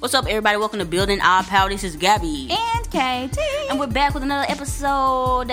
[0.00, 0.56] What's up, everybody?
[0.56, 1.68] Welcome to Building Our Power.
[1.70, 2.48] This is Gabby.
[2.52, 3.36] And KT.
[3.68, 5.48] And we're back with another episode.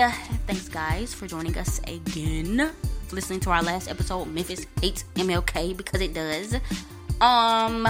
[0.46, 2.70] Thanks, guys, for joining us again.
[3.10, 6.54] Listening to our last episode, Memphis hates MLK because it does.
[7.20, 7.88] Um,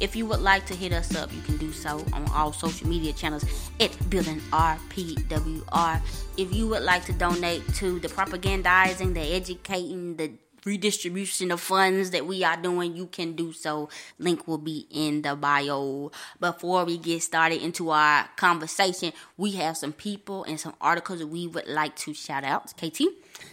[0.00, 2.88] if you would like to hit us up, you can do so on all social
[2.88, 3.44] media channels
[3.78, 6.00] at Building RPWR.
[6.38, 10.32] If you would like to donate to the propagandizing, the educating, the
[10.66, 13.88] redistribution of funds that we are doing, you can do so.
[14.18, 16.10] Link will be in the bio.
[16.40, 21.28] Before we get started into our conversation, we have some people and some articles that
[21.28, 22.74] we would like to shout out.
[22.76, 23.02] KT?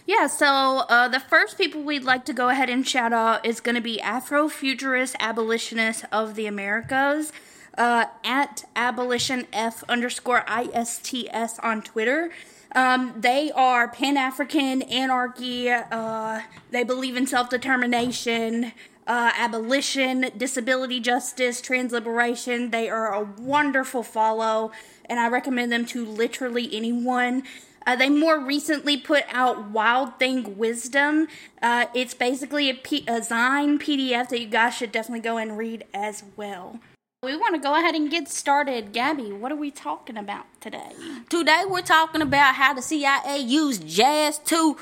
[0.06, 0.46] Yeah, so
[0.88, 3.80] uh, the first people we'd like to go ahead and shout out is going to
[3.80, 7.32] be Afrofuturist Abolitionists of the Americas.
[7.76, 12.30] Uh, at f underscore ists on Twitter.
[12.74, 15.70] Um, they are Pan African anarchy.
[15.70, 18.72] Uh, they believe in self determination,
[19.06, 22.70] uh, abolition, disability justice, trans liberation.
[22.70, 24.72] They are a wonderful follow,
[25.04, 27.44] and I recommend them to literally anyone.
[27.86, 31.28] Uh, they more recently put out Wild Thing Wisdom.
[31.62, 35.58] Uh, it's basically a, P- a Zine PDF that you guys should definitely go and
[35.58, 36.80] read as well.
[37.24, 38.92] We want to go ahead and get started.
[38.92, 40.90] Gabby, what are we talking about today?
[41.30, 44.76] Today we're talking about how the CIA used jazz to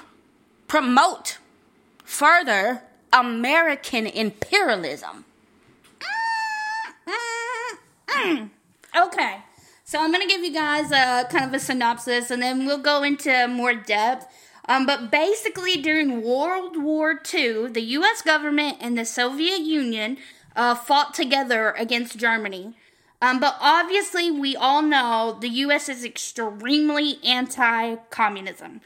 [0.67, 1.39] promote
[2.03, 2.83] further
[3.13, 5.25] American imperialism.
[8.95, 9.39] Okay,
[9.85, 12.77] so I'm going to give you guys a kind of a synopsis and then we'll
[12.77, 14.27] go into more depth.
[14.69, 20.19] Um, but basically, during World War II, the US government and the Soviet Union
[20.57, 22.75] uh, fought together against Germany.
[23.21, 28.81] Um, but obviously, we all know the US is extremely anti communism.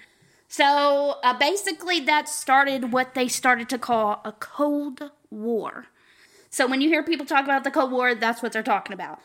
[0.49, 5.87] So uh, basically, that started what they started to call a Cold War.
[6.51, 9.21] So when you hear people talk about the Cold War, that's what they're talking about.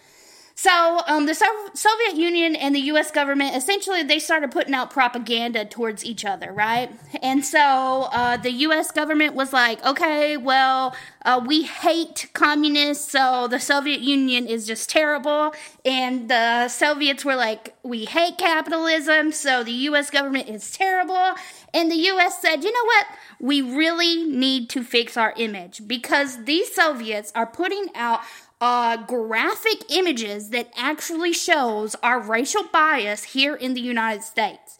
[0.55, 3.11] So um, the so- Soviet Union and the U.S.
[3.11, 6.91] government essentially they started putting out propaganda towards each other, right?
[7.21, 8.91] And so uh, the U.S.
[8.91, 14.89] government was like, okay, well, uh, we hate communists, so the Soviet Union is just
[14.89, 15.53] terrible,
[15.85, 20.09] and the Soviets were like, we hate capitalism, so the U.S.
[20.09, 21.35] government is terrible,
[21.73, 22.41] and the U.S.
[22.41, 23.05] said, you know what?
[23.39, 28.21] We really need to fix our image because these Soviets are putting out
[28.61, 34.77] uh, graphic images that actually shows our racial bias here in the United States.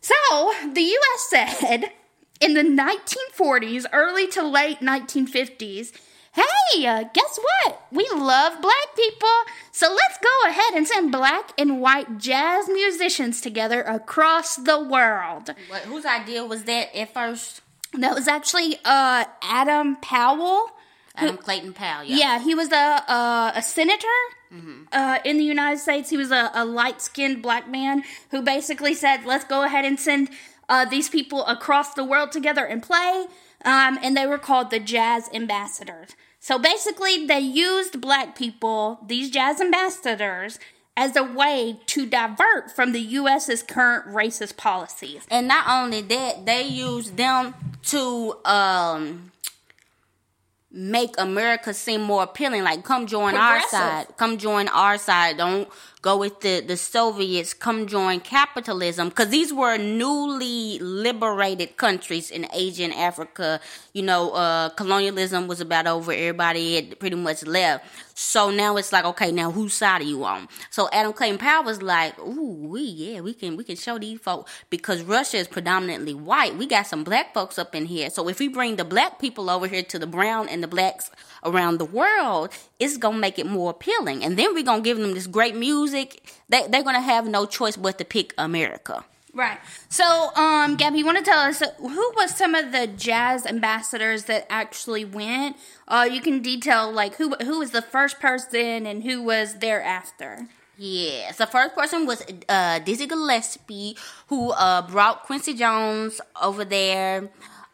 [0.00, 1.26] So the U.S.
[1.28, 1.92] said
[2.40, 5.92] in the 1940s, early to late 1950s,
[6.32, 7.82] hey, uh, guess what?
[7.90, 9.28] We love black people.
[9.72, 15.50] So let's go ahead and send black and white jazz musicians together across the world.
[15.68, 17.62] What, whose idea was that at first?
[17.94, 20.70] That was actually uh, Adam Powell
[21.16, 22.04] Adam Clayton Powell.
[22.04, 24.18] Yeah, yeah he was a a, a senator
[24.52, 24.82] mm-hmm.
[24.92, 26.10] uh, in the United States.
[26.10, 29.98] He was a, a light skinned black man who basically said, "Let's go ahead and
[29.98, 30.30] send
[30.68, 33.26] uh, these people across the world together and play."
[33.64, 36.10] Um, and they were called the Jazz Ambassadors.
[36.38, 40.60] So basically, they used black people, these jazz ambassadors,
[40.96, 45.26] as a way to divert from the U.S.'s current racist policies.
[45.30, 47.54] And not only that, they used them
[47.86, 49.32] to um,
[50.76, 52.62] make America seem more appealing.
[52.62, 54.06] Like, come join our side.
[54.16, 55.38] Come join our side.
[55.38, 55.68] Don't
[56.06, 57.52] go with the, the Soviets.
[57.52, 59.08] Come join capitalism.
[59.08, 63.60] Because these were newly liberated countries in Asia and Africa.
[63.92, 66.12] You know, uh, colonialism was about over.
[66.12, 67.84] Everybody had pretty much left.
[68.18, 70.48] So now it's like, okay, now whose side are you on?
[70.70, 74.18] So Adam Clayton Powell was like, ooh, we yeah, we can we can show these
[74.20, 76.56] folks because Russia is predominantly white.
[76.56, 78.08] We got some black folks up in here.
[78.08, 81.10] So if we bring the black people over here to the brown and the blacks
[81.44, 84.24] around the world, it's gonna make it more appealing.
[84.24, 86.22] And then we're gonna give them this great music.
[86.48, 89.04] They they're gonna have no choice but to pick America.
[89.36, 89.58] Right.
[89.90, 94.24] So, um, Gabby, you want to tell us who was some of the jazz ambassadors
[94.24, 95.56] that actually went?
[95.86, 100.48] Uh, you can detail like who who was the first person and who was thereafter.
[100.78, 103.96] Yes, the first person was uh, Dizzy Gillespie,
[104.28, 107.28] who uh, brought Quincy Jones over there.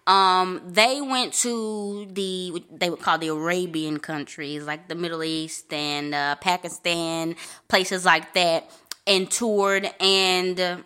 [0.06, 5.72] Um, they went to the they would call the Arabian countries, like the Middle East
[5.72, 7.36] and uh, Pakistan,
[7.68, 8.68] places like that,
[9.06, 10.84] and toured and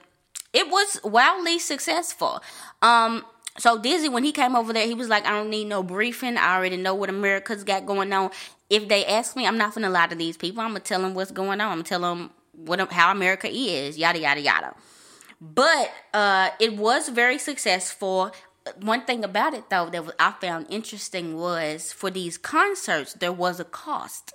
[0.53, 2.43] it was wildly successful.
[2.81, 3.25] Um,
[3.59, 6.37] so Dizzy, when he came over there, he was like, I don't need no briefing.
[6.37, 8.31] I already know what America's got going on.
[8.71, 10.63] If they ask me, I'm not gonna lie to these people.
[10.63, 11.69] I'm gonna tell them what's going on.
[11.69, 14.75] I'm gonna tell them what how America is, yada yada yada.
[15.41, 18.33] But uh, it was very successful.
[18.81, 23.61] One thing about it, though, that I found interesting was for these concerts, there was
[23.61, 24.33] a cost.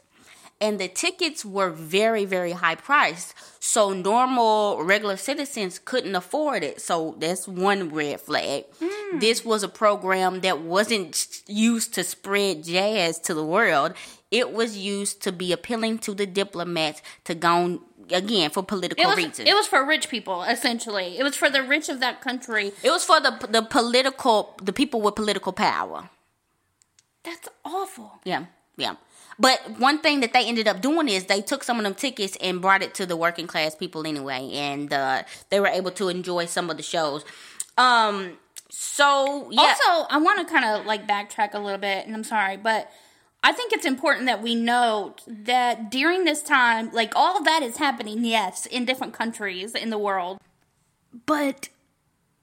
[0.61, 6.79] and the tickets were very very high priced so normal regular citizens couldn't afford it
[6.79, 9.19] so that's one red flag mm.
[9.19, 13.93] this was a program that wasn't used to spread jazz to the world
[14.29, 17.81] it was used to be appealing to the diplomats to go
[18.13, 19.39] again for political it was, reasons.
[19.39, 21.17] It was for rich people, essentially.
[21.17, 22.71] It was for the rich of that country.
[22.83, 26.09] It was for the the political the people with political power.
[27.23, 28.19] That's awful.
[28.23, 28.45] Yeah,
[28.77, 28.95] yeah.
[29.39, 32.37] But one thing that they ended up doing is they took some of them tickets
[32.41, 36.09] and brought it to the working class people anyway, and uh, they were able to
[36.09, 37.25] enjoy some of the shows.
[37.77, 38.37] Um,
[38.69, 39.61] so yeah.
[39.61, 42.91] Also, I want to kind of like backtrack a little bit, and I'm sorry, but
[43.43, 47.63] I think it's important that we note that during this time, like all of that
[47.63, 50.39] is happening, yes, in different countries in the world.
[51.25, 51.69] But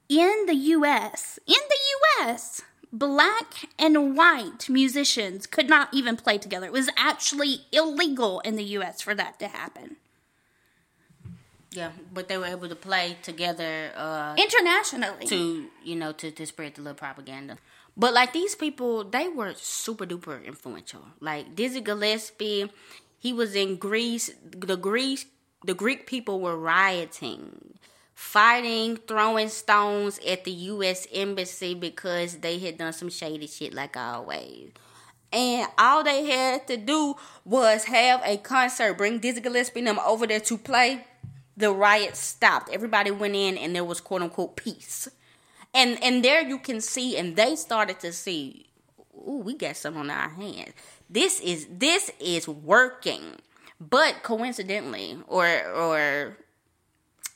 [0.09, 2.61] in the US, in the US,
[2.91, 6.65] black and white musicians could not even play together.
[6.65, 9.95] It was actually illegal in the US for that to happen.
[11.71, 16.45] Yeah, but they were able to play together uh, internationally to you know to, to
[16.45, 17.57] spread the little propaganda.
[17.99, 21.03] But like these people, they were super duper influential.
[21.19, 22.71] Like Dizzy Gillespie,
[23.17, 24.31] he was in Greece.
[24.49, 25.25] The Greece,
[25.65, 27.77] the Greek people were rioting,
[28.15, 31.07] fighting, throwing stones at the U.S.
[31.13, 34.71] embassy because they had done some shady shit, like always.
[35.33, 39.99] And all they had to do was have a concert, bring Dizzy Gillespie and them
[39.99, 41.05] over there to play.
[41.57, 42.69] The riot stopped.
[42.71, 45.09] Everybody went in, and there was quote unquote peace
[45.73, 48.67] and and there you can see, and they started to see,
[49.15, 50.73] ooh, we got some on our hands.
[51.09, 53.37] This is this is working.
[53.81, 56.37] But coincidentally, or or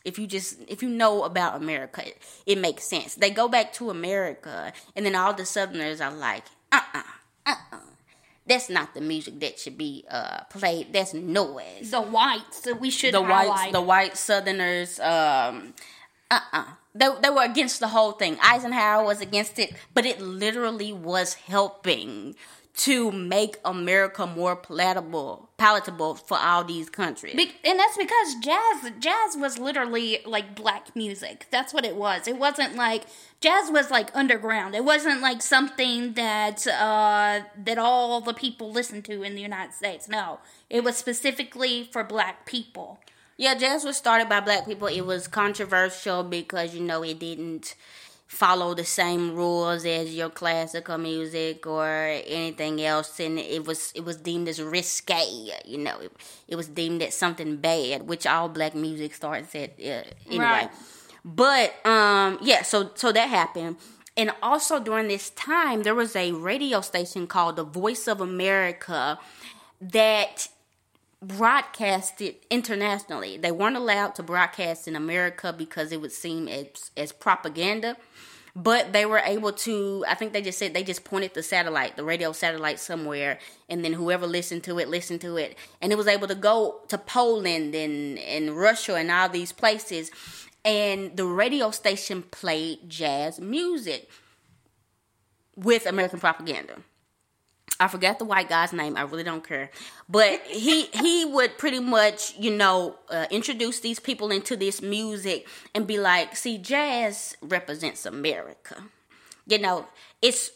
[0.03, 3.15] if you just if you know about America, it, it makes sense.
[3.15, 7.03] They go back to America, and then all the Southerners are like, uh uh-uh,
[7.45, 7.80] uh, uh-uh.
[8.45, 10.91] That's not the music that should be uh, played.
[10.91, 11.91] That's noise.
[11.91, 13.47] The whites, we should the highlight.
[13.47, 15.00] whites, the white Southerners.
[15.00, 15.74] Um,
[16.30, 16.59] uh uh-uh.
[16.59, 16.65] uh
[16.95, 18.38] they, they were against the whole thing.
[18.42, 22.36] Eisenhower was against it, but it literally was helping
[22.75, 27.36] to make America more palatable, palatable for all these countries.
[27.36, 31.45] Be- and that's because jazz, jazz was literally like black music.
[31.51, 32.28] That's what it was.
[32.28, 33.04] It wasn't like
[33.42, 34.74] jazz was like underground.
[34.74, 39.74] It wasn't like something that uh, that all the people listened to in the United
[39.74, 40.10] States.
[40.10, 43.00] No, it was specifically for black people.
[43.38, 44.88] Yeah, jazz was started by black people.
[44.88, 47.75] It was controversial because you know it didn't
[48.33, 51.85] follow the same rules as your classical music or
[52.25, 56.12] anything else and it was it was deemed as risque you know it,
[56.47, 60.71] it was deemed as something bad which all black music starts at uh, anyway right.
[61.24, 63.77] but um yeah so so that happened
[64.18, 69.19] and also during this time there was a radio station called the voice of america
[69.80, 70.47] that
[71.27, 73.37] broadcasted internationally.
[73.37, 77.97] They weren't allowed to broadcast in America because it would seem as, as propaganda.
[78.55, 81.95] But they were able to, I think they just said they just pointed the satellite,
[81.95, 85.57] the radio satellite somewhere, and then whoever listened to it, listened to it.
[85.81, 90.11] And it was able to go to Poland and, and Russia and all these places.
[90.63, 94.07] And the radio station played jazz music
[95.55, 96.75] with American propaganda.
[97.79, 98.95] I forgot the white guy's name.
[98.95, 99.69] I really don't care.
[100.07, 105.47] But he he would pretty much, you know, uh, introduce these people into this music
[105.73, 108.83] and be like, "See, jazz represents America.
[109.47, 109.87] You know,
[110.21, 110.51] it's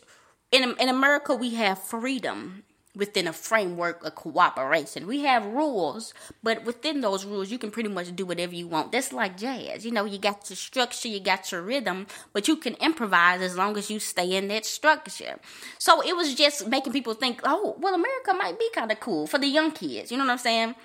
[0.52, 2.64] in in America we have freedom
[2.98, 5.08] within a framework of cooperation.
[5.08, 6.14] We have rules,
[6.44, 8.92] but within those rules, you can pretty much do whatever you want.
[8.92, 9.86] That's like jazz.
[9.86, 13.56] You know, you got your structure, you got your rhythm, but you can improvise as
[13.56, 15.40] long as you stay in that structure.
[15.78, 19.28] So it was just making people think, oh, well, America might be kind of cool
[19.28, 20.12] for the young kids.
[20.12, 20.76] You know what I'm saying?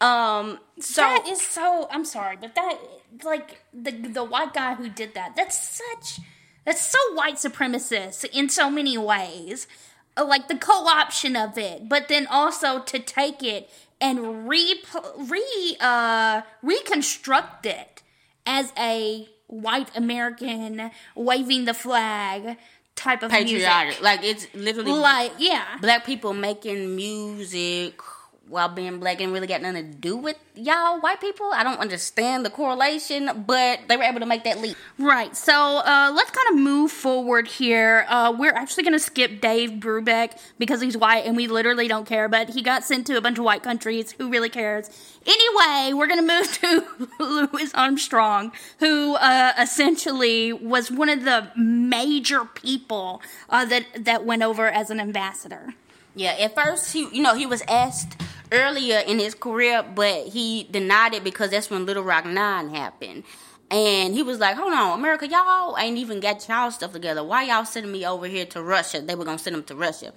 [0.00, 1.86] Um, so that is so.
[1.88, 2.78] I'm sorry, but that
[3.22, 5.36] like the the white guy who did that.
[5.36, 6.18] That's such.
[6.64, 9.68] That's so white supremacist in so many ways.
[10.16, 14.82] Uh, like the co-option of it, but then also to take it and re
[15.16, 18.02] re uh, reconstruct it
[18.44, 22.58] as a white American waving the flag
[22.94, 23.86] type of patriotic.
[23.86, 24.02] Music.
[24.02, 28.00] Like it's literally like yeah, black people making music
[28.52, 31.50] while being black and really got nothing to do with y'all white people.
[31.52, 34.76] I don't understand the correlation, but they were able to make that leap.
[34.98, 35.34] Right.
[35.34, 38.04] So uh, let's kind of move forward here.
[38.08, 42.06] Uh, we're actually going to skip Dave Brubeck because he's white and we literally don't
[42.06, 44.12] care, but he got sent to a bunch of white countries.
[44.12, 44.90] Who really cares?
[45.24, 47.08] Anyway, we're going to move to
[47.52, 54.42] Louis Armstrong, who uh, essentially was one of the major people uh, that, that went
[54.42, 55.74] over as an ambassador.
[56.14, 58.20] Yeah, at first he, you know, he was asked
[58.52, 63.24] earlier in his career, but he denied it because that's when Little Rock Nine happened.
[63.70, 67.24] And he was like, hold on, America, y'all ain't even got y'all stuff together.
[67.24, 69.00] Why y'all sending me over here to Russia?
[69.00, 70.12] They were going to send him to Russia.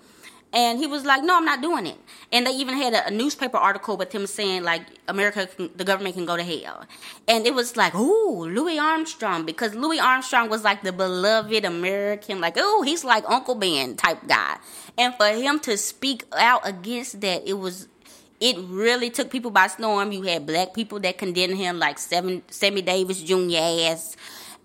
[0.55, 1.97] And he was like, "No, I'm not doing it."
[2.31, 5.83] And they even had a, a newspaper article with him saying, "Like America, can, the
[5.83, 6.85] government can go to hell."
[7.27, 12.39] And it was like, "Ooh, Louis Armstrong," because Louis Armstrong was like the beloved American,
[12.39, 14.57] like, "Oh, he's like Uncle Ben type guy."
[14.97, 17.89] And for him to speak out against that, it was
[18.45, 20.11] it really took people by storm.
[20.11, 23.57] You had black people that condemned him, like Seven, Sammy Davis Jr.
[23.57, 24.15] ass,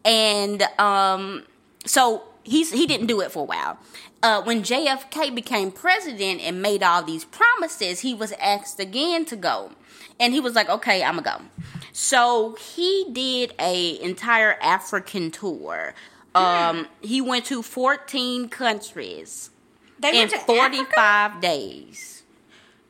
[0.04, 1.44] and um,
[1.86, 3.78] so he's he didn't do it for a while
[4.22, 9.36] uh, when JFK became president and made all these promises, he was asked again to
[9.36, 9.72] go,
[10.18, 15.94] and he was like, "Okay, I'm gonna go." So he did a entire African tour.
[16.34, 19.50] Um, he went to 14 countries
[19.98, 21.40] they in 45 Africa?
[21.40, 22.22] days.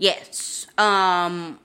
[0.00, 0.66] Yes.
[0.78, 1.60] Um,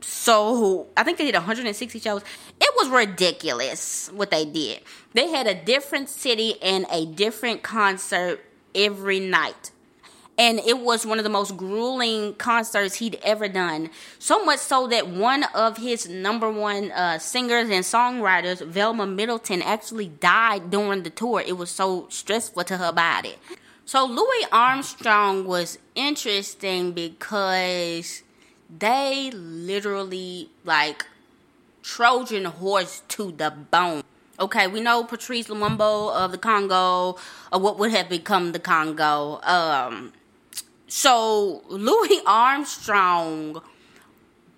[0.00, 2.22] so I think they did 160 shows.
[2.60, 4.82] It was ridiculous what they did.
[5.14, 8.40] They had a different city and a different concert
[8.72, 9.72] every night.
[10.38, 13.90] And it was one of the most grueling concerts he'd ever done.
[14.20, 19.60] So much so that one of his number one uh, singers and songwriters, Velma Middleton,
[19.62, 21.42] actually died during the tour.
[21.44, 23.34] It was so stressful to her body.
[23.88, 28.24] So Louis Armstrong was interesting because
[28.68, 31.06] they literally like
[31.84, 34.02] Trojan horse to the bone.
[34.40, 37.16] Okay, we know Patrice Lumumba of the Congo,
[37.52, 39.40] or what would have become the Congo.
[39.44, 40.12] Um,
[40.88, 43.62] so Louis Armstrong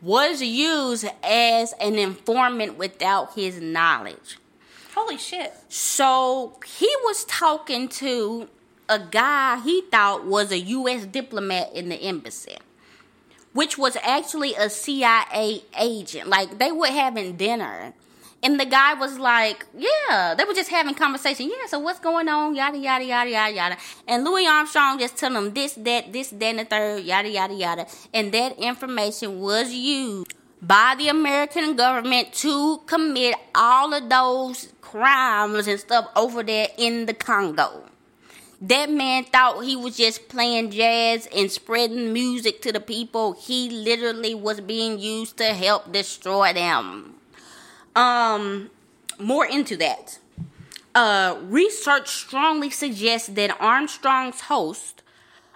[0.00, 4.38] was used as an informant without his knowledge.
[4.94, 5.52] Holy shit.
[5.68, 8.48] So he was talking to
[8.88, 11.06] a guy he thought was a U.S.
[11.06, 12.56] diplomat in the embassy,
[13.52, 16.28] which was actually a CIA agent.
[16.28, 17.94] Like they were having dinner
[18.42, 21.48] and the guy was like, yeah, they were just having conversation.
[21.48, 22.54] Yeah, so what's going on?
[22.54, 23.76] Yada, yada, yada, yada, yada.
[24.06, 27.54] And Louis Armstrong just telling them this, that, this, that, and the third, yada, yada,
[27.54, 27.86] yada.
[28.14, 35.66] And that information was used by the American government to commit all of those crimes
[35.66, 37.84] and stuff over there in the Congo.
[38.60, 43.34] That man thought he was just playing jazz and spreading music to the people.
[43.34, 47.14] He literally was being used to help destroy them.
[47.94, 48.70] Um,
[49.18, 50.18] more into that.
[50.94, 55.02] Uh, research strongly suggests that Armstrong's host,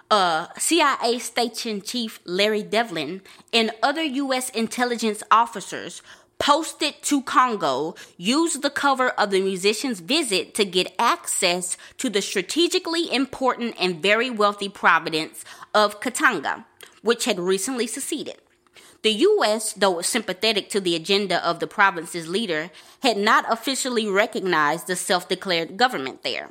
[0.09, 4.49] uh, CIA Station Chief Larry Devlin, and other U.S.
[4.51, 6.01] intelligence officers
[6.43, 12.21] posted to Congo used the cover of the musician's visit to get access to the
[12.21, 16.65] strategically important and very wealthy province of Katanga,
[17.01, 18.35] which had recently seceded.
[19.03, 22.71] The U.S., though sympathetic to the agenda of the province's leader,
[23.01, 26.49] had not officially recognized the self declared government there.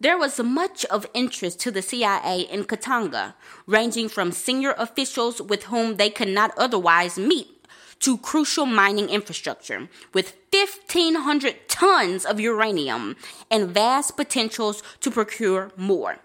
[0.00, 3.34] There was much of interest to the CIA in Katanga,
[3.66, 7.57] ranging from senior officials with whom they could not otherwise meet
[8.00, 13.16] to crucial mining infrastructure with 1,500 tons of uranium
[13.50, 16.18] and vast potentials to procure more.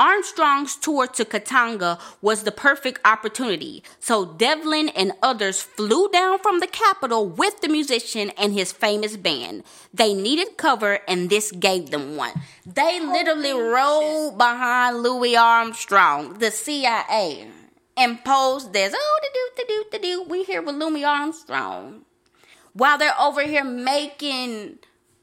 [0.00, 6.60] Armstrong's tour to Katanga was the perfect opportunity, so Devlin and others flew down from
[6.60, 9.62] the capital with the musician and his famous band.
[9.92, 12.32] They needed cover, and this gave them one.
[12.64, 17.48] They literally rode behind Louis Armstrong, the CIA,
[18.00, 22.06] and posed as, oh, the do, the do, the do, we here with Louis Armstrong.
[22.72, 24.78] While they're over here making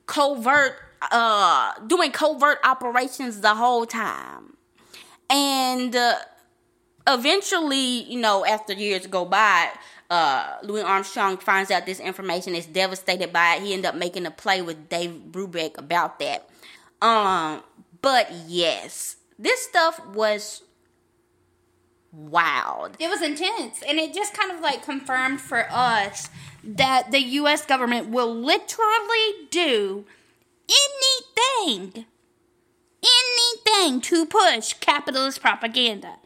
[0.06, 0.76] covert,
[1.12, 4.58] uh, doing covert operations the whole time.
[5.28, 6.18] And uh,
[7.08, 9.72] eventually, you know, after years go by,
[10.12, 13.64] uh, Louis Armstrong finds out this information is devastated by it.
[13.64, 16.48] He ended up making a play with Dave Brubeck about that.
[17.02, 17.64] Um,
[18.04, 20.62] but yes, this stuff was
[22.18, 22.98] wild.
[23.00, 26.30] It was intense, and it just kind of like confirmed for us
[26.64, 27.66] that the U.S.
[27.66, 30.06] government will literally do
[30.68, 32.06] anything
[33.04, 36.18] anything to push capitalist propaganda.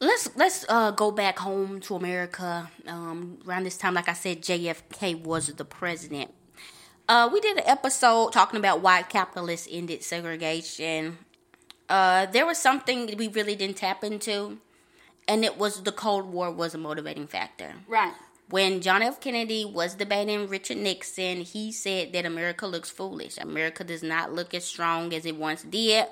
[0.00, 2.70] Let's let's uh, go back home to America.
[2.86, 6.32] Um, around this time, like I said, JFK was the president.
[7.08, 11.18] Uh, we did an episode talking about why capitalists ended segregation.
[11.88, 14.58] Uh, there was something we really didn't tap into,
[15.28, 17.74] and it was the Cold War was a motivating factor.
[17.88, 18.14] Right
[18.48, 19.20] when John F.
[19.20, 23.38] Kennedy was debating Richard Nixon, he said that America looks foolish.
[23.38, 26.06] America does not look as strong as it once did.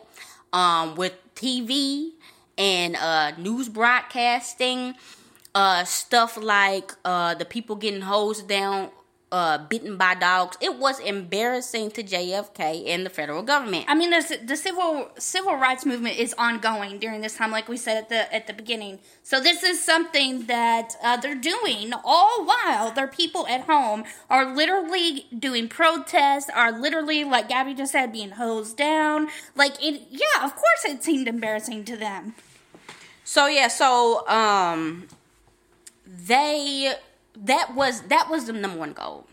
[0.52, 2.10] Um, with TV
[2.58, 4.94] and uh, news broadcasting,
[5.54, 8.90] uh, stuff like uh, the people getting hosed down
[9.34, 10.56] uh, bitten by dogs.
[10.60, 13.86] It was embarrassing to JFK and the federal government.
[13.88, 17.76] I mean, the, the civil civil rights movement is ongoing during this time, like we
[17.76, 19.00] said at the at the beginning.
[19.24, 24.54] So this is something that uh, they're doing all while their people at home are
[24.54, 29.26] literally doing protests, are literally like Gabby just said, being hosed down.
[29.56, 32.36] Like it, yeah, of course it seemed embarrassing to them.
[33.24, 35.08] So yeah, so um,
[36.06, 36.94] they
[37.36, 39.26] that was that was the number one goal.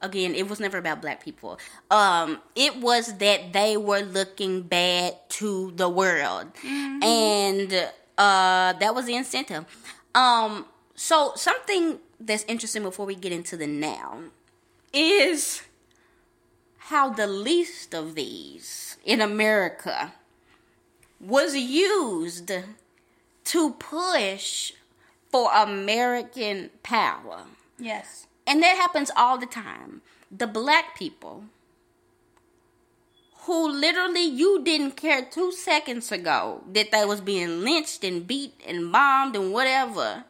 [0.00, 1.58] Again it was never about black people.
[1.90, 6.52] Um it was that they were looking bad to the world.
[6.54, 7.02] Mm-hmm.
[7.02, 7.72] and
[8.18, 9.64] uh that was the incentive.
[10.14, 14.20] Um so something that's interesting before we get into the now
[14.92, 15.62] is
[16.78, 20.14] how the least of these in america
[21.20, 22.50] was used
[23.44, 24.72] to push
[25.30, 27.44] for American power.
[27.78, 28.26] Yes.
[28.46, 30.02] And that happens all the time.
[30.30, 31.44] The black people
[33.46, 38.60] who literally you didn't care two seconds ago that they was being lynched and beat
[38.66, 40.24] and bombed and whatever.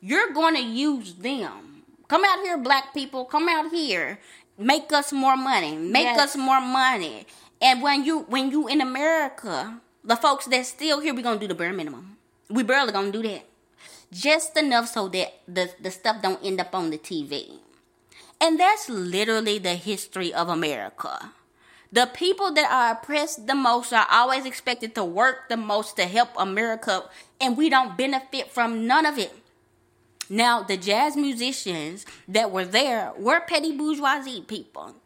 [0.00, 1.82] You're going to use them.
[2.08, 3.24] Come out here, black people.
[3.24, 4.20] Come out here.
[4.58, 5.76] Make us more money.
[5.76, 6.20] Make yes.
[6.20, 7.26] us more money.
[7.60, 11.48] And when you when you in America, the folks that's still here, we're gonna do
[11.48, 12.16] the bare minimum.
[12.50, 13.45] We barely gonna do that
[14.12, 17.58] just enough so that the, the stuff don't end up on the TV.
[18.40, 21.32] And that's literally the history of America.
[21.92, 26.04] The people that are oppressed the most are always expected to work the most to
[26.04, 27.04] help America,
[27.40, 29.32] and we don't benefit from none of it.
[30.28, 34.96] Now, the jazz musicians that were there were petty bourgeoisie people.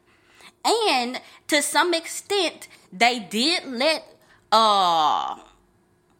[0.64, 4.04] And to some extent, they did let
[4.50, 5.37] uh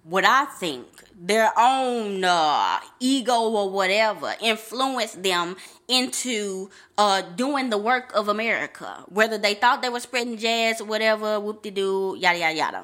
[0.05, 0.87] what I think
[1.23, 5.55] their own uh, ego or whatever influence them
[5.87, 9.05] into uh, doing the work of America.
[9.09, 12.79] Whether they thought they were spreading jazz or whatever, whoop de doo, yada yada yada.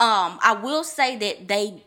[0.00, 1.84] Um, I will say that they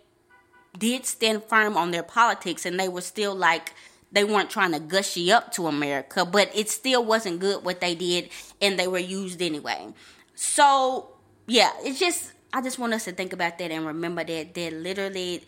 [0.77, 3.73] did stand firm on their politics and they were still like
[4.11, 7.93] they weren't trying to gushy up to America, but it still wasn't good what they
[7.93, 8.29] did
[8.61, 9.93] and they were used anyway.
[10.33, 11.09] So
[11.45, 14.73] yeah, it's just I just want us to think about that and remember that that
[14.73, 15.43] literally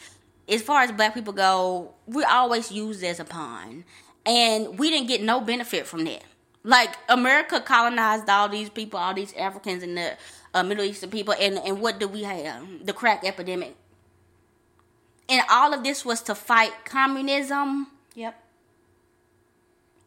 [0.51, 3.85] as far as black people go, we're always used as a pawn.
[4.25, 6.23] And we didn't get no benefit from that.
[6.63, 10.17] Like America colonized all these people, all these Africans and the
[10.53, 12.85] uh, Middle Eastern people, and, and what do we have?
[12.85, 13.75] The crack epidemic.
[15.29, 17.87] And all of this was to fight communism.
[18.15, 18.37] Yep.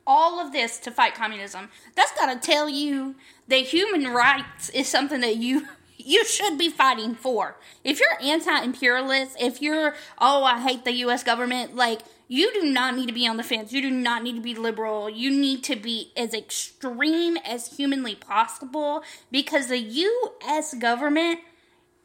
[0.07, 1.71] All of this to fight communism.
[1.97, 3.15] That's got to tell you
[3.49, 7.57] that human rights is something that you you should be fighting for.
[7.83, 12.97] If you're anti-imperialist, if you're oh I hate the US government, like you do not
[12.97, 13.73] need to be on the fence.
[13.73, 15.11] You do not need to be liberal.
[15.11, 21.41] You need to be as extreme as humanly possible because the US government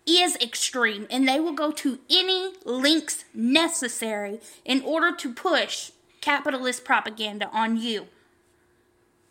[0.06, 6.84] is extreme and they will go to any links necessary in order to push capitalist
[6.84, 8.08] propaganda on you.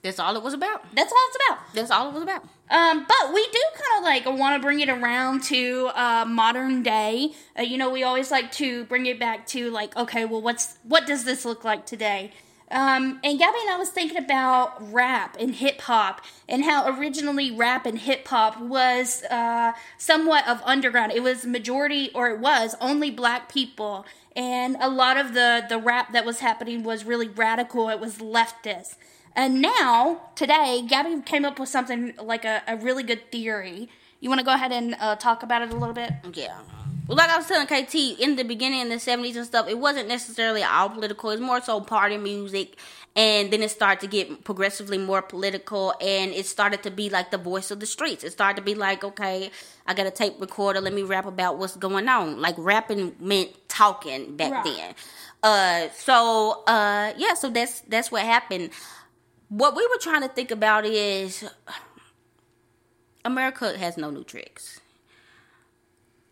[0.02, 0.84] That's all it was about.
[0.94, 1.74] That's all it's about.
[1.74, 2.44] That's all it was about.
[2.70, 6.82] Um, but we do kind of like want to bring it around to uh, modern
[6.82, 7.32] day.
[7.58, 10.76] Uh, you know, we always like to bring it back to like, okay, well, what's
[10.82, 12.32] what does this look like today?
[12.70, 17.50] Um, and Gabby and I was thinking about rap and hip hop and how originally
[17.50, 21.12] rap and hip hop was uh, somewhat of underground.
[21.12, 24.04] It was majority, or it was only black people,
[24.36, 27.88] and a lot of the the rap that was happening was really radical.
[27.88, 28.96] It was leftist.
[29.38, 33.88] And now, today, Gabby came up with something like a, a really good theory.
[34.18, 36.10] You want to go ahead and uh, talk about it a little bit?
[36.34, 36.58] Yeah.
[37.06, 39.78] Well, like I was telling KT, in the beginning in the 70s and stuff, it
[39.78, 41.30] wasn't necessarily all political.
[41.30, 42.78] It's more so party music.
[43.14, 45.94] And then it started to get progressively more political.
[46.00, 48.24] And it started to be like the voice of the streets.
[48.24, 49.52] It started to be like, okay,
[49.86, 50.80] I got a tape recorder.
[50.80, 52.40] Let me rap about what's going on.
[52.40, 54.64] Like rapping meant talking back right.
[54.64, 54.94] then.
[55.44, 58.70] Uh, so, uh, yeah, so that's, that's what happened
[59.48, 61.44] what we were trying to think about is
[63.24, 64.80] America has no new tricks.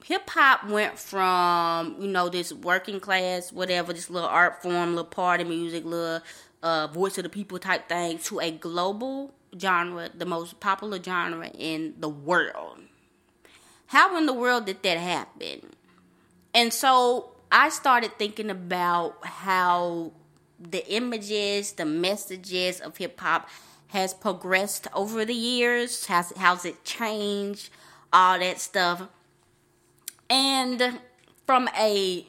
[0.05, 5.05] Hip hop went from, you know, this working class, whatever, this little art form, little
[5.05, 6.21] party music, little
[6.63, 11.49] uh, voice of the people type thing, to a global genre, the most popular genre
[11.49, 12.79] in the world.
[13.87, 15.75] How in the world did that happen?
[16.55, 20.13] And so I started thinking about how
[20.59, 23.49] the images, the messages of hip hop
[23.89, 26.07] has progressed over the years.
[26.07, 27.71] Has how's it changed?
[28.13, 29.09] All that stuff.
[30.29, 31.01] And
[31.47, 32.27] from a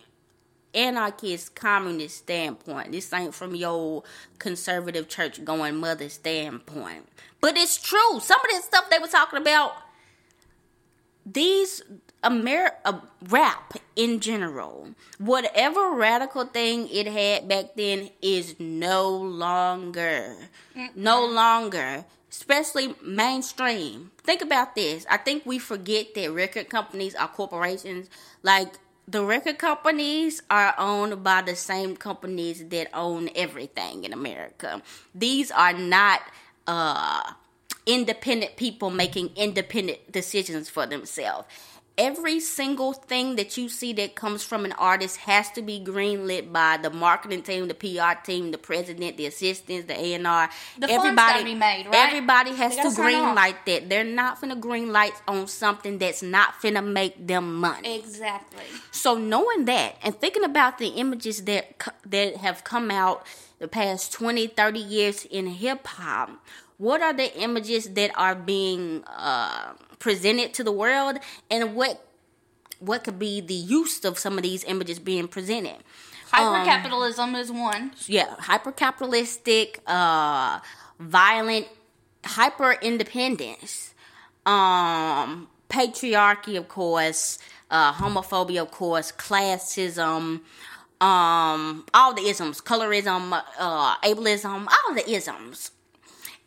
[0.73, 2.91] anarchist communist standpoint.
[2.91, 4.03] This ain't from your
[4.37, 7.07] conservative church going mother standpoint.
[7.41, 8.19] But it's true.
[8.19, 9.73] Some of this stuff they were talking about,
[11.25, 11.81] these
[12.27, 20.35] Amer- uh, rap in general, whatever radical thing it had back then is no longer,
[20.75, 24.11] mm no longer, especially mainstream.
[24.23, 25.05] Think about this.
[25.09, 28.09] I think we forget that record companies are corporations.
[28.43, 34.81] Like the record companies are owned by the same companies that own everything in America.
[35.15, 36.21] These are not
[36.67, 37.31] uh,
[37.85, 41.47] independent people making independent decisions for themselves
[41.97, 46.51] every single thing that you see that comes from an artist has to be greenlit
[46.51, 50.49] by the marketing team, the PR team, the president, the assistants, the A&R.
[50.77, 52.07] The everybody, be made, right?
[52.07, 53.89] Everybody has to green light that.
[53.89, 57.97] They're not finna green light on something that's not finna make them money.
[57.97, 58.63] Exactly.
[58.91, 63.25] So knowing that and thinking about the images that that have come out
[63.59, 66.29] the past 20, 30 years in hip hop,
[66.77, 71.17] what are the images that are being uh, presented to the world
[71.49, 72.03] and what
[72.79, 75.77] what could be the use of some of these images being presented.
[76.31, 77.91] Hypercapitalism um, is one.
[78.05, 80.59] Yeah, hypercapitalistic, uh,
[80.99, 81.67] violent,
[82.23, 83.93] hyper independence,
[84.45, 87.39] um, patriarchy, of course,
[87.71, 90.41] uh, homophobia, of course, classism,
[90.99, 95.71] um, all the isms, colorism, uh, ableism, all the isms.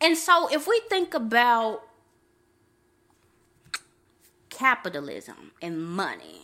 [0.00, 1.82] And so, if we think about
[4.60, 6.42] capitalism and money.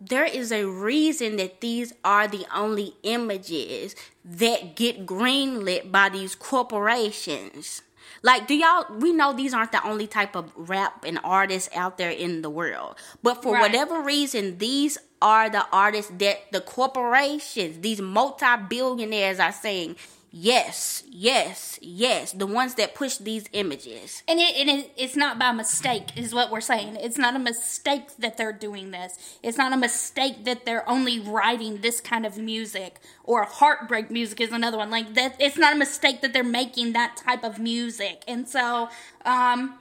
[0.00, 3.94] There is a reason that these are the only images
[4.24, 7.82] that get greenlit by these corporations.
[8.22, 11.98] Like, do y'all, we know these aren't the only type of rap and artists out
[11.98, 12.96] there in the world.
[13.22, 13.60] But for right.
[13.60, 19.96] whatever reason, these are the artists that the corporations, these multi billionaires are saying,
[20.30, 22.32] Yes, yes, yes.
[22.32, 24.22] The ones that push these images.
[24.28, 26.96] And, it, and it, it's not by mistake, is what we're saying.
[26.96, 29.38] It's not a mistake that they're doing this.
[29.42, 34.40] It's not a mistake that they're only writing this kind of music or heartbreak music
[34.40, 34.90] is another one.
[34.90, 38.22] Like that, it's not a mistake that they're making that type of music.
[38.28, 38.90] And so,
[39.24, 39.78] um,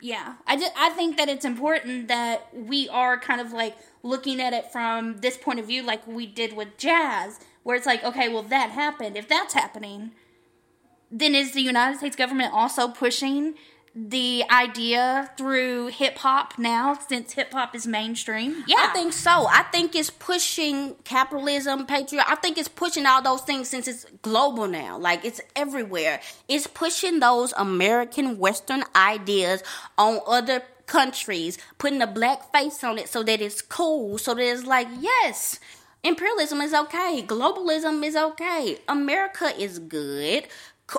[0.00, 4.40] yeah, I just, I think that it's important that we are kind of like looking
[4.40, 8.02] at it from this point of view, like we did with jazz where it's like,
[8.04, 9.16] okay, well, that happened.
[9.16, 10.12] If that's happening,
[11.10, 13.54] then is the United States government also pushing
[13.94, 18.62] the idea through hip hop now since hip hop is mainstream?
[18.66, 18.76] Yeah.
[18.78, 19.48] I think so.
[19.48, 22.24] I think it's pushing capitalism, patriot.
[22.28, 24.96] I think it's pushing all those things since it's global now.
[24.96, 26.20] Like it's everywhere.
[26.48, 29.64] It's pushing those American Western ideas
[29.98, 34.42] on other countries, putting a black face on it so that it's cool, so that
[34.42, 35.58] it's like, yes,
[36.02, 37.22] Imperialism is okay.
[37.26, 38.78] Globalism is okay.
[38.88, 40.46] America is good.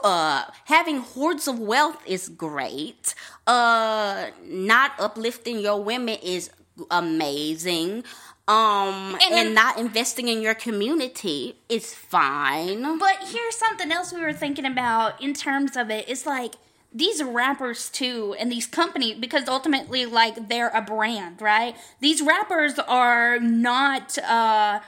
[0.03, 3.13] Uh, having hordes of wealth is great.
[3.47, 6.49] Uh, not uplifting your women is
[6.89, 8.03] amazing.
[8.47, 12.97] Um, and, and not investing in your community is fine.
[12.97, 16.05] But here's something else we were thinking about in terms of it.
[16.07, 16.55] It's like
[16.93, 22.77] these rappers too and these companies because ultimately like they're a brand right these rappers
[22.79, 24.79] are not uh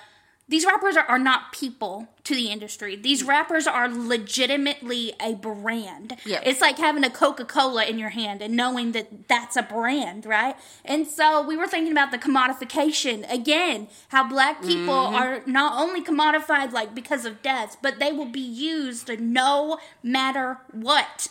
[0.49, 2.95] these rappers are, are not people to the industry.
[2.95, 6.17] These rappers are legitimately a brand.
[6.25, 6.41] Yeah.
[6.43, 10.25] It's like having a Coca Cola in your hand and knowing that that's a brand,
[10.25, 10.55] right?
[10.83, 15.15] And so we were thinking about the commodification again, how black people mm-hmm.
[15.15, 20.59] are not only commodified like because of deaths, but they will be used no matter
[20.71, 21.29] what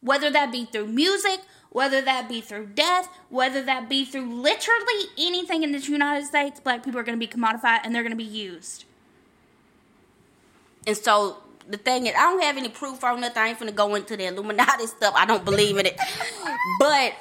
[0.00, 5.04] whether that be through music, whether that be through death, whether that be through literally
[5.18, 8.12] anything in the United States, black people are going to be commodified and they're going
[8.12, 8.84] to be used.
[10.86, 13.42] And so the thing is, I don't have any proof or nothing.
[13.42, 15.14] I ain't finna go into the Illuminati stuff.
[15.16, 15.98] I don't believe in it.
[16.78, 17.12] but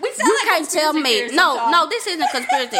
[0.00, 1.28] you like can't tell me.
[1.28, 2.78] No, no, this isn't a conspiracy.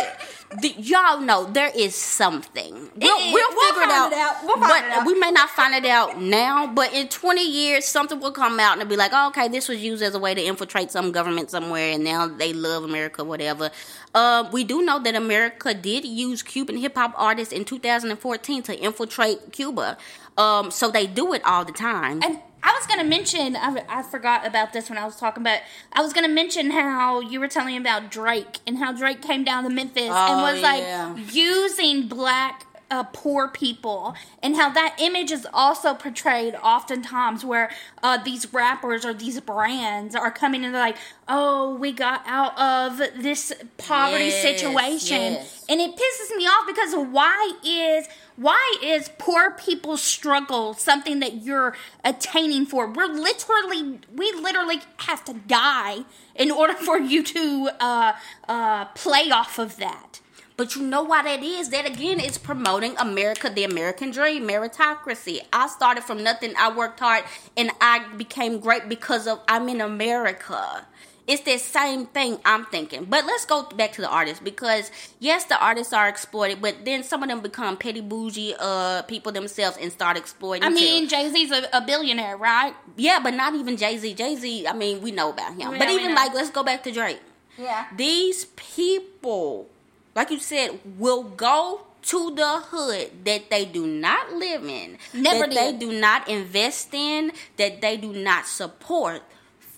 [0.60, 2.72] The, y'all know there is something.
[2.72, 4.12] We'll, we'll, we'll figure it out.
[4.12, 4.36] It out.
[4.44, 5.06] We'll but it out.
[5.06, 8.72] we may not find it out now, but in 20 years, something will come out
[8.72, 11.12] and it'll be like, oh, okay, this was used as a way to infiltrate some
[11.12, 13.70] government somewhere, and now they love America, whatever.
[14.14, 18.78] Uh, we do know that America did use Cuban hip hop artists in 2014 to
[18.78, 19.96] infiltrate Cuba.
[20.36, 22.20] Um, so they do it all the time.
[22.22, 25.42] And I was going to mention, I, I, forgot about this when I was talking
[25.42, 25.60] about,
[25.92, 29.44] I was going to mention how you were telling about Drake and how Drake came
[29.44, 34.96] down to Memphis oh, and was like using black uh, poor people and how that
[35.00, 37.70] image is also portrayed oftentimes where
[38.02, 40.96] uh, these rappers or these brands are coming and they're like
[41.26, 45.64] oh we got out of this poverty Yes, situation yes.
[45.68, 51.42] and it pisses me off because why is why is poor people's struggle something that
[51.42, 55.98] you're attaining for we're literally we literally have to die
[56.34, 58.12] in order for you to uh,
[58.48, 60.20] uh, play off of that
[60.56, 61.70] But you know why that is?
[61.70, 65.40] That again is promoting America, the American dream, meritocracy.
[65.52, 66.54] I started from nothing.
[66.56, 67.24] I worked hard
[67.56, 70.86] and I became great because of I'm in America.
[71.26, 73.06] It's the same thing I'm thinking.
[73.06, 77.02] But let's go back to the artists because yes, the artists are exploited, but then
[77.02, 80.64] some of them become petty bougie uh people themselves and start exploiting.
[80.64, 82.74] I mean, Jay Z's a, a billionaire, right?
[82.96, 84.14] yeah, but not even Jay Z.
[84.14, 85.72] Jay Z, I mean, we know about him.
[85.72, 87.20] Yeah, but even like, let's go back to Drake.
[87.56, 87.86] Yeah.
[87.96, 89.68] These people,
[90.14, 95.46] like you said, will go to the hood that they do not live in, Never
[95.46, 99.22] that they do not invest in, that they do not support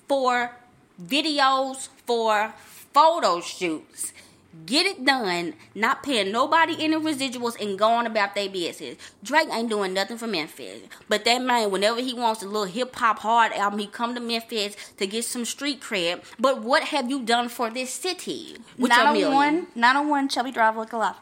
[0.09, 0.57] for
[1.03, 2.53] videos, for
[2.93, 4.13] photo shoots.
[4.65, 8.97] Get it done, not paying nobody any residuals and going about their business.
[9.23, 10.81] Drake ain't doing nothing for Memphis.
[11.09, 14.21] But that man, whenever he wants a little hip hop hard album, he come to
[14.21, 16.25] Memphis to get some street cred.
[16.39, 18.57] But what have you done for this city?
[18.79, 19.31] With your million?
[19.31, 21.17] 901, 901 Chubby Drive, look alive.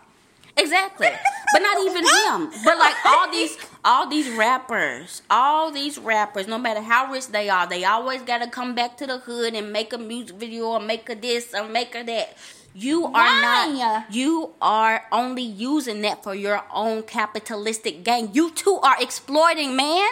[0.57, 1.09] Exactly.
[1.53, 2.63] but not even him.
[2.65, 7.49] But like all these all these rappers, all these rappers, no matter how rich they
[7.49, 10.81] are, they always gotta come back to the hood and make a music video or
[10.81, 12.37] make a this or make a that.
[12.77, 13.41] You are Why?
[13.77, 18.31] not you are only using that for your own capitalistic gain.
[18.33, 20.11] You two are exploiting, man.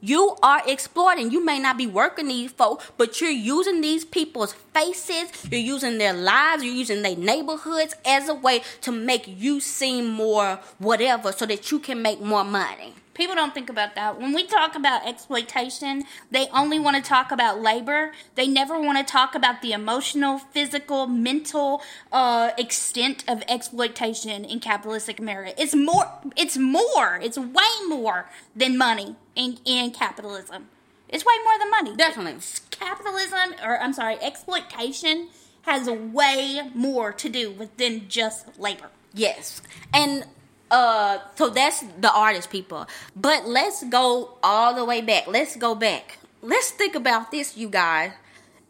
[0.00, 1.32] You are exploiting.
[1.32, 5.98] You may not be working these folks, but you're using these people's faces, you're using
[5.98, 11.32] their lives, you're using their neighborhoods as a way to make you seem more whatever
[11.32, 12.94] so that you can make more money.
[13.14, 14.20] People don't think about that.
[14.20, 18.12] When we talk about exploitation, they only want to talk about labor.
[18.34, 21.80] They never want to talk about the emotional, physical, mental
[22.12, 25.54] uh, extent of exploitation in capitalistic America.
[25.56, 26.10] It's more.
[26.36, 27.20] It's more.
[27.22, 30.68] It's way more than money in in capitalism.
[31.08, 31.96] It's way more than money.
[31.96, 32.40] Definitely.
[32.70, 35.28] Capitalism, or I'm sorry, exploitation
[35.62, 38.90] has way more to do with than just labor.
[39.14, 39.62] Yes.
[39.92, 40.26] And
[40.70, 42.86] uh so that's the artist people.
[43.16, 45.26] But let's go all the way back.
[45.26, 46.18] Let's go back.
[46.42, 48.12] Let's think about this you guys.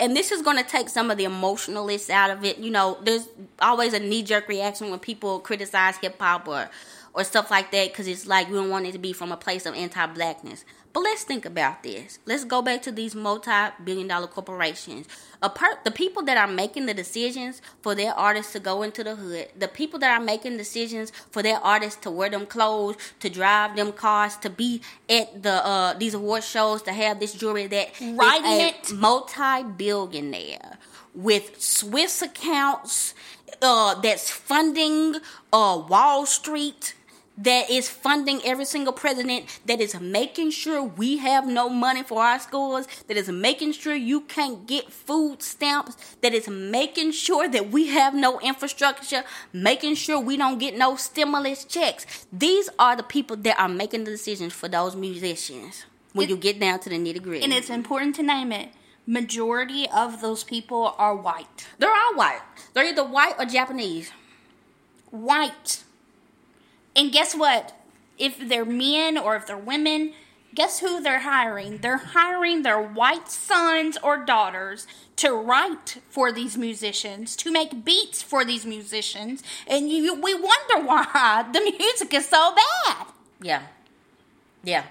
[0.00, 2.58] And this is going to take some of the emotionalists out of it.
[2.58, 3.28] You know, there's
[3.60, 6.68] always a knee jerk reaction when people criticize hip hop or
[7.14, 9.36] or stuff like that because it's like we don't want it to be from a
[9.36, 10.64] place of anti blackness.
[10.94, 12.20] But let's think about this.
[12.24, 13.50] Let's go back to these multi
[13.84, 15.08] billion dollar corporations.
[15.42, 19.02] A per- the people that are making the decisions for their artists to go into
[19.02, 22.96] the hood, the people that are making decisions for their artists to wear them clothes,
[23.18, 27.34] to drive them cars, to be at the uh, these award shows, to have this
[27.34, 28.92] jewelry that a it.
[28.92, 30.78] multi billionaire
[31.12, 33.14] with Swiss accounts
[33.62, 35.16] uh, that's funding
[35.52, 36.94] uh, Wall Street,
[37.36, 42.22] that is funding every single president, that is making sure we have no money for
[42.22, 47.48] our schools, that is making sure you can't get food stamps, that is making sure
[47.48, 52.26] that we have no infrastructure, making sure we don't get no stimulus checks.
[52.32, 56.36] These are the people that are making the decisions for those musicians when It- you
[56.36, 57.42] get down to the nitty gritty.
[57.44, 58.68] And it's important to name it.
[59.06, 61.66] Majority of those people are white.
[61.78, 62.40] They're all white.
[62.72, 64.10] They're either white or Japanese.
[65.10, 65.82] White.
[66.96, 67.72] And guess what?
[68.18, 70.12] If they're men or if they're women,
[70.54, 71.78] guess who they're hiring?
[71.78, 78.22] They're hiring their white sons or daughters to write for these musicians, to make beats
[78.22, 79.42] for these musicians.
[79.66, 83.06] And you, we wonder why the music is so bad.
[83.40, 83.62] Yeah.
[84.62, 84.84] Yeah.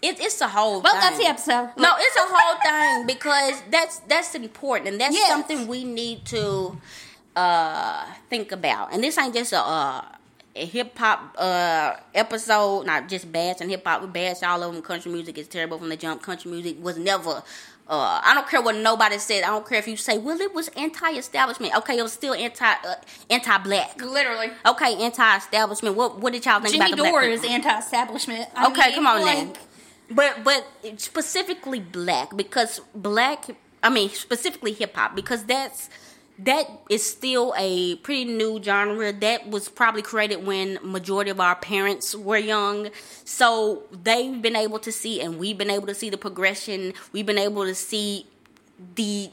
[0.00, 1.00] It, it's a whole Well, thing.
[1.00, 1.70] that's the episode.
[1.76, 5.28] No, it's a whole thing because that's that's important and that's Yes.
[5.28, 6.78] something we need to
[7.38, 8.92] uh think about.
[8.92, 10.04] And this ain't just a uh
[10.56, 14.02] a hip hop uh episode, not just bash and hip hop.
[14.02, 14.82] We bash all of them.
[14.82, 16.22] Country music is terrible from the jump.
[16.22, 17.42] Country music was never.
[17.90, 19.44] Uh, I don't care what nobody said.
[19.44, 22.66] I don't care if you say, "Well, it was anti-establishment." Okay, it was still anti
[22.90, 22.96] uh,
[23.30, 24.02] anti-black.
[24.02, 24.50] Literally.
[24.66, 25.96] Okay, anti-establishment.
[25.96, 27.44] What what did y'all think Jimmy about the black Dore people?
[27.44, 28.44] is anti-establishment.
[28.54, 29.52] I Okay, mean, come on like, then.
[30.10, 30.62] But but
[31.00, 33.46] specifically black because black
[33.82, 35.88] I mean specifically hip hop because that's
[36.38, 39.12] that is still a pretty new genre.
[39.12, 42.90] That was probably created when majority of our parents were young.
[43.24, 46.92] So they've been able to see and we've been able to see the progression.
[47.12, 48.26] We've been able to see
[48.94, 49.30] the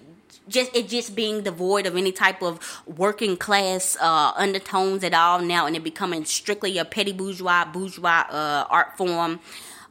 [0.48, 5.40] just it just being devoid of any type of working class uh, undertones at all
[5.40, 9.40] now, and it becoming strictly a petty bourgeois bourgeois uh, art form.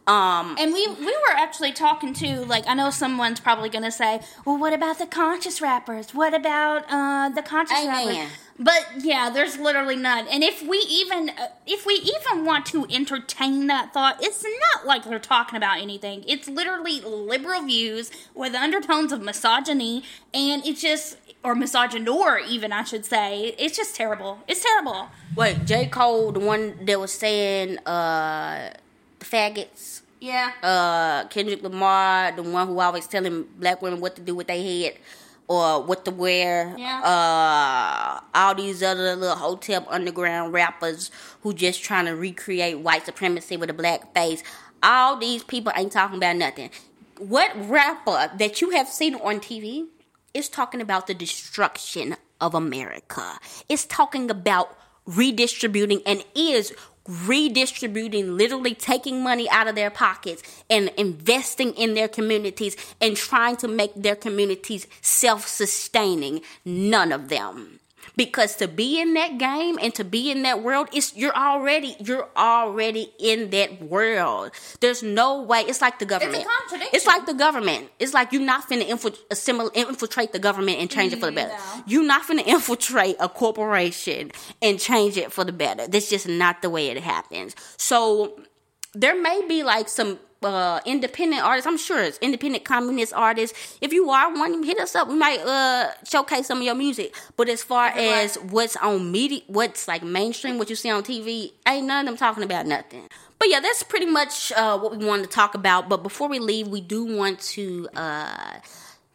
[0.06, 4.20] Um, and we we were actually talking to like I know someone's probably gonna say,
[4.44, 6.14] well, what about the conscious rappers?
[6.14, 8.08] What about uh, the conscious Amen.
[8.08, 8.32] rappers?
[8.58, 10.28] But yeah, there's literally none.
[10.28, 14.86] And if we even uh, if we even want to entertain that thought, it's not
[14.86, 16.22] like they're talking about anything.
[16.28, 22.84] It's literally liberal views with undertones of misogyny, and it's just or misogynor even I
[22.84, 23.54] should say.
[23.58, 24.40] It's just terrible.
[24.46, 25.08] It's terrible.
[25.34, 28.74] Wait, J Cole, the one that was saying uh
[29.24, 29.93] faggots.
[30.24, 30.52] Yeah.
[30.62, 34.56] Uh, Kendrick Lamar, the one who always telling black women what to do with their
[34.56, 34.94] head
[35.48, 36.74] or what to wear.
[36.78, 37.02] Yeah.
[37.02, 41.10] Uh, all these other little hotel underground rappers
[41.42, 44.42] who just trying to recreate white supremacy with a black face.
[44.82, 46.70] All these people ain't talking about nothing.
[47.18, 49.88] What rapper that you have seen on TV
[50.32, 53.38] is talking about the destruction of America?
[53.68, 56.72] It's talking about redistributing and is
[57.08, 63.56] redistributing, literally taking money out of their pockets and investing in their communities and trying
[63.56, 66.40] to make their communities self sustaining.
[66.64, 67.80] None of them
[68.16, 71.96] because to be in that game and to be in that world it's you're already
[72.00, 74.52] you're already in that world.
[74.80, 76.90] There's no way it's like the government it's, a contradiction.
[76.94, 77.88] it's like the government.
[77.98, 81.32] It's like you're not finna infil- infiltrate the government and change mm, it for the
[81.32, 81.52] better.
[81.52, 81.82] No.
[81.86, 84.30] you're not finna infiltrate a corporation
[84.62, 85.86] and change it for the better.
[85.86, 87.54] That's just not the way it happens.
[87.76, 88.40] So
[88.94, 91.66] there may be like some uh, independent artists.
[91.66, 93.78] I'm sure it's independent communist artists.
[93.80, 95.08] If you are one, hit us up.
[95.08, 97.14] We might uh, showcase some of your music.
[97.36, 101.52] But as far as what's on media, what's like mainstream, what you see on TV,
[101.66, 103.08] ain't none of them talking about nothing.
[103.38, 105.88] But yeah, that's pretty much uh, what we wanted to talk about.
[105.88, 108.60] But before we leave, we do want to uh,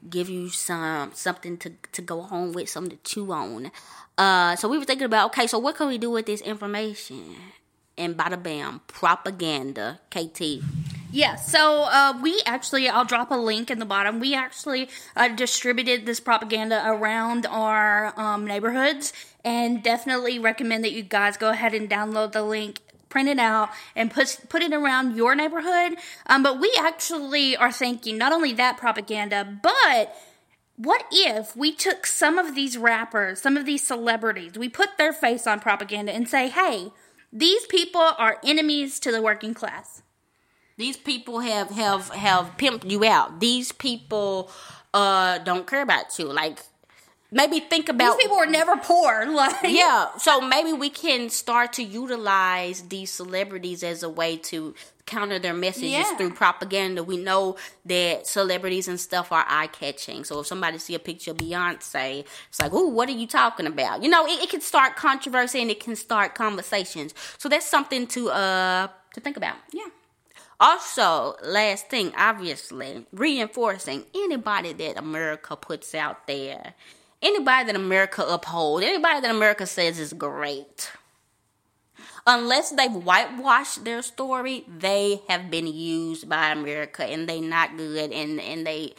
[0.08, 3.72] give you some something to to go home with, something to chew on.
[4.18, 7.36] Uh, so we were thinking about okay, so what can we do with this information?
[7.98, 10.62] And bada bam, propaganda, KT.
[11.12, 14.20] Yeah, so uh, we actually, I'll drop a link in the bottom.
[14.20, 19.12] We actually uh, distributed this propaganda around our um, neighborhoods
[19.44, 23.70] and definitely recommend that you guys go ahead and download the link print it out
[23.96, 25.98] and put put it around your neighborhood.
[26.28, 30.16] Um, but we actually are thinking not only that propaganda, but
[30.78, 35.12] what if we took some of these rappers, some of these celebrities, we put their
[35.12, 36.92] face on propaganda and say, hey,
[37.34, 40.04] these people are enemies to the working class.
[40.80, 43.42] These people have have have pimped you out.
[43.42, 44.50] These people
[44.94, 46.32] uh don't care about you.
[46.32, 46.60] Like
[47.32, 49.26] maybe think about these people were never poor.
[49.40, 54.74] Like yeah, so maybe we can start to utilize these celebrities as a way to
[55.06, 56.16] counter their messages yeah.
[56.16, 57.04] through propaganda.
[57.04, 60.24] We know that celebrities and stuff are eye catching.
[60.24, 63.68] So if somebody see a picture of Beyonce, it's like, oh, what are you talking
[63.68, 64.02] about?
[64.02, 67.14] You know, it, it can start controversy and it can start conversations.
[67.38, 69.58] So that's something to uh to think about.
[69.74, 69.90] Yeah.
[70.60, 76.74] Also, last thing, obviously, reinforcing anybody that America puts out there,
[77.22, 80.92] anybody that America upholds, anybody that America says is great.
[82.28, 88.12] Unless they've whitewashed their story, they have been used by America and they're not good
[88.12, 88.94] and, and they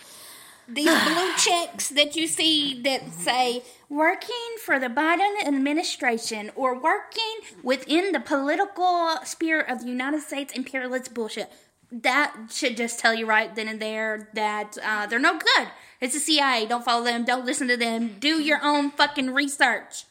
[0.74, 7.38] these blue checks that you see that say working for the Biden administration or working
[7.62, 11.50] within the political sphere of the United States imperialist bullshit.
[11.92, 15.68] That should just tell you right then and there that uh, they're no good.
[16.00, 16.66] It's the CIA.
[16.66, 17.24] Don't follow them.
[17.24, 18.16] Don't listen to them.
[18.20, 20.04] Do your own fucking research.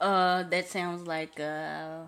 [0.00, 2.06] Uh, that sounds like uh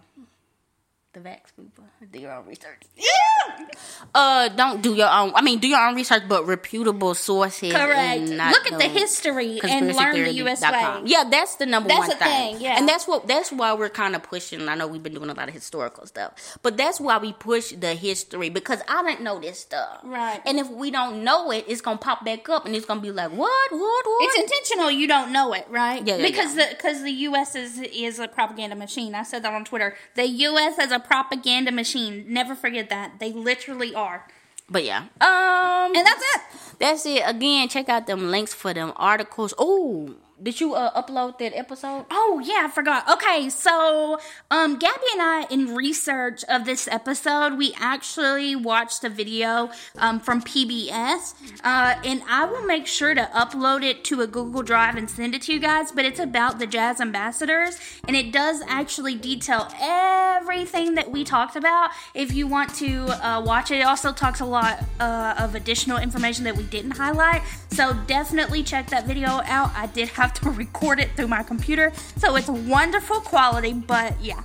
[1.16, 1.84] the vax people.
[2.12, 2.82] Do your own research.
[2.94, 3.66] Yeah.
[4.14, 5.32] Uh, don't do your own.
[5.34, 7.72] I mean, do your own research, but reputable sources.
[7.72, 8.28] Correct.
[8.28, 10.60] Look at the history and learn the U.S.
[10.60, 11.02] way.
[11.06, 12.52] Yeah, that's the number that's one thing.
[12.52, 12.60] thing.
[12.60, 14.68] Yeah, and that's what that's why we're kind of pushing.
[14.68, 17.72] I know we've been doing a lot of historical stuff, but that's why we push
[17.72, 20.00] the history because I didn't know this stuff.
[20.04, 20.40] Right.
[20.44, 23.10] And if we don't know it, it's gonna pop back up, and it's gonna be
[23.10, 24.24] like, what, what, what?
[24.24, 24.90] It's intentional.
[24.90, 26.06] You don't know it, right?
[26.06, 26.16] Yeah.
[26.16, 26.68] yeah because yeah.
[26.68, 27.54] the because the U.S.
[27.54, 29.14] is is a propaganda machine.
[29.14, 29.96] I said that on Twitter.
[30.14, 30.78] The U.S.
[30.78, 32.24] is a propaganda machine.
[32.28, 33.18] Never forget that.
[33.20, 34.26] They literally are.
[34.68, 35.06] But yeah.
[35.20, 36.40] Um And that's it.
[36.78, 37.22] That's it.
[37.24, 39.54] Again, check out them links for them articles.
[39.58, 42.04] Oh, did you uh, upload that episode?
[42.10, 43.08] Oh yeah, I forgot.
[43.10, 44.18] Okay, so
[44.50, 50.20] um, Gabby and I, in research of this episode, we actually watched a video um,
[50.20, 51.34] from PBS,
[51.64, 55.34] uh, and I will make sure to upload it to a Google Drive and send
[55.34, 55.90] it to you guys.
[55.90, 61.56] But it's about the jazz ambassadors, and it does actually detail everything that we talked
[61.56, 61.90] about.
[62.14, 65.96] If you want to uh, watch it, it also talks a lot uh, of additional
[65.98, 67.42] information that we didn't highlight.
[67.70, 69.70] So definitely check that video out.
[69.74, 73.72] I did have to record it through my computer, so it's wonderful quality.
[73.72, 74.42] But yeah.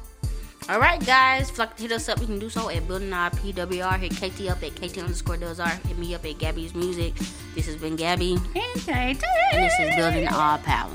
[0.70, 1.50] All right, guys.
[1.50, 4.00] If you like to hit us up, you can do so at Building Our PWR.
[4.00, 5.74] Hit KT up at KT underscore does art.
[5.88, 7.14] Hit me up at Gabby's Music.
[7.56, 8.34] This has been Gabby.
[8.34, 9.24] And KT.
[9.54, 10.92] And this is Building Our Power.